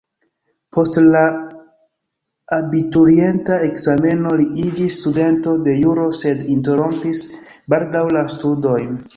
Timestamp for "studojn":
8.37-8.99